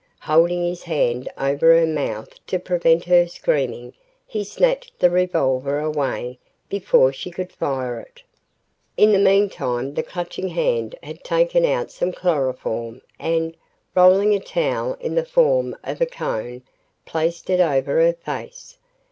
Holding 0.21 0.65
his 0.65 0.81
hand 0.81 1.29
over 1.37 1.77
her 1.79 1.85
mouth 1.85 2.29
to 2.47 2.57
prevent 2.57 3.03
her 3.03 3.27
screaming 3.27 3.93
he 4.25 4.43
snatched 4.43 4.97
the 4.97 5.11
revolver 5.11 5.77
away 5.79 6.39
before 6.69 7.13
she 7.13 7.29
could 7.29 7.51
fire 7.51 7.99
it. 7.99 8.23
In 8.97 9.11
the 9.11 9.19
meantime 9.19 9.93
the 9.93 10.01
Clutching 10.01 10.47
Hand 10.47 10.95
had 11.03 11.23
taken 11.23 11.65
out 11.65 11.91
some 11.91 12.11
chloroform 12.13 13.01
and, 13.19 13.55
rolling 13.93 14.33
a 14.33 14.39
towel 14.39 14.95
in 14.99 15.13
the 15.13 15.23
form 15.23 15.75
of 15.83 16.01
a 16.01 16.07
cone, 16.07 16.63
placed 17.05 17.47
it 17.51 17.59
over 17.59 18.01
her 18.03 18.13
face. 18.13 18.79